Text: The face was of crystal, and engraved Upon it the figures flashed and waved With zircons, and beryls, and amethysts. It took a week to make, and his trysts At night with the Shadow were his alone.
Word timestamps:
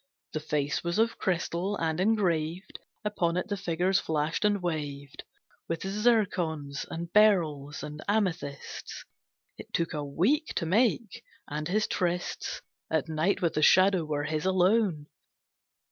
The 0.33 0.39
face 0.39 0.83
was 0.83 0.97
of 0.97 1.19
crystal, 1.19 1.77
and 1.77 1.99
engraved 1.99 2.79
Upon 3.05 3.37
it 3.37 3.49
the 3.49 3.55
figures 3.55 3.99
flashed 3.99 4.43
and 4.43 4.59
waved 4.59 5.23
With 5.67 5.81
zircons, 5.83 6.87
and 6.89 7.13
beryls, 7.13 7.83
and 7.83 8.01
amethysts. 8.07 9.05
It 9.59 9.71
took 9.73 9.93
a 9.93 10.03
week 10.03 10.55
to 10.55 10.65
make, 10.65 11.23
and 11.47 11.67
his 11.67 11.85
trysts 11.85 12.63
At 12.89 13.09
night 13.09 13.43
with 13.43 13.53
the 13.53 13.61
Shadow 13.61 14.03
were 14.03 14.23
his 14.23 14.47
alone. 14.47 15.05